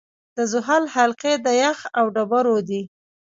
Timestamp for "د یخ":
1.45-1.79